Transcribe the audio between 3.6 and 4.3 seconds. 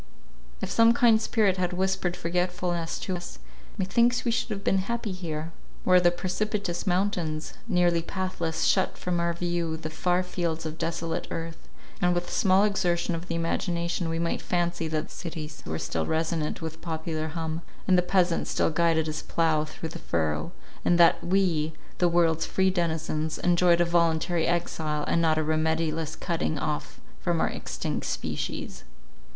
methinks